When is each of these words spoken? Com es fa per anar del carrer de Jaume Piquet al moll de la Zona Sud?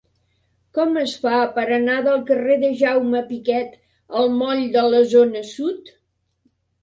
Com 0.77 0.95
es 1.01 1.11
fa 1.25 1.41
per 1.57 1.65
anar 1.75 1.97
del 2.07 2.23
carrer 2.29 2.55
de 2.63 2.71
Jaume 2.79 3.21
Piquet 3.29 3.77
al 4.21 4.33
moll 4.39 4.63
de 4.77 4.85
la 4.95 5.03
Zona 5.11 5.45
Sud? 5.53 5.93